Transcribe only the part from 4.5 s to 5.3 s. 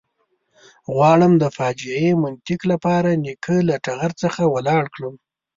ولاړ کړم.